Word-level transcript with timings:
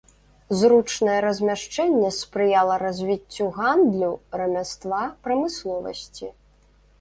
Зручнае 0.59 1.17
размяшчэнне 1.25 2.09
спрыяла 2.19 2.77
развіццю 2.85 3.45
гандлю, 3.59 4.11
рамяства, 4.43 5.03
прамысловасці. 5.29 6.27